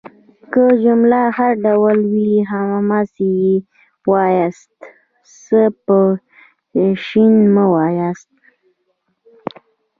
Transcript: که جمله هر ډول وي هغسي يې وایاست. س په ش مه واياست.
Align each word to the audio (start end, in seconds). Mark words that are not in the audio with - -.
که 0.53 0.63
جمله 0.83 1.19
هر 1.37 1.51
ډول 1.65 1.97
وي 2.11 2.31
هغسي 2.51 3.29
يې 3.43 3.55
وایاست. 4.09 4.71
س 5.39 5.41
په 5.85 5.99
ش 7.05 7.07
مه 7.53 7.65
واياست. 7.73 8.29